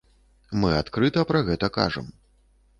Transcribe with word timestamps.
Мы 0.63 0.71
адкрыта 0.77 1.27
пра 1.33 1.45
гэта 1.53 1.73
кажам. 1.79 2.11